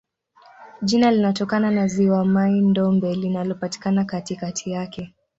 [0.81, 5.13] Jina linatokana na ziwa Mai-Ndombe linalopatikana katikati yake.